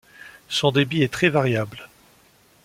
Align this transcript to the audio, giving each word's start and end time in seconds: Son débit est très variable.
Son 0.49 0.71
débit 0.71 1.03
est 1.03 1.13
très 1.13 1.29
variable. 1.29 1.87